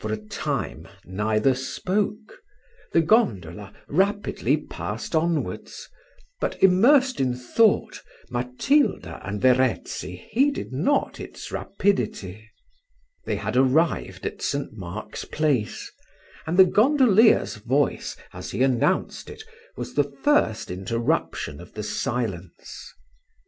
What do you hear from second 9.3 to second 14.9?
Verezzi heeded not its rapidity. They had arrived at St.